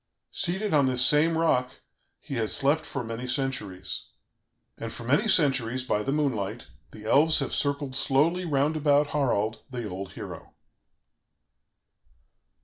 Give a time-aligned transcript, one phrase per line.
[0.31, 1.79] "Seated on this same rock,
[2.19, 4.05] he has slept for many centuries
[4.75, 9.61] and for many centuries, by the moonlight, the elves have circled slowly round about Harald,
[9.69, 10.55] the old hero."